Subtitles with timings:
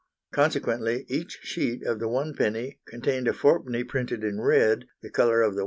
[0.33, 2.77] Consequently each sheet of the 1d.
[2.87, 3.87] contained a 4d.
[3.87, 5.59] printed in red, the colour of the 1d.